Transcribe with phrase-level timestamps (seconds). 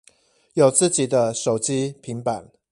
[0.55, 2.49] 有自己的手機平板